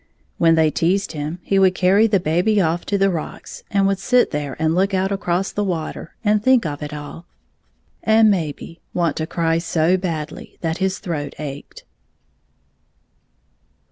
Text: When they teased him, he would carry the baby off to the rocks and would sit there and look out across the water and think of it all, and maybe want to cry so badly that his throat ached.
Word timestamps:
When 0.39 0.55
they 0.55 0.71
teased 0.71 1.11
him, 1.11 1.37
he 1.43 1.59
would 1.59 1.75
carry 1.75 2.07
the 2.07 2.19
baby 2.19 2.59
off 2.59 2.85
to 2.87 2.97
the 2.97 3.11
rocks 3.11 3.61
and 3.69 3.85
would 3.85 3.99
sit 3.99 4.31
there 4.31 4.55
and 4.59 4.73
look 4.73 4.95
out 4.95 5.11
across 5.11 5.51
the 5.51 5.63
water 5.63 6.15
and 6.25 6.41
think 6.41 6.65
of 6.65 6.81
it 6.81 6.91
all, 6.91 7.27
and 8.01 8.31
maybe 8.31 8.79
want 8.95 9.15
to 9.17 9.27
cry 9.27 9.59
so 9.59 9.97
badly 9.97 10.57
that 10.61 10.79
his 10.79 10.97
throat 10.97 11.35
ached. 11.37 11.83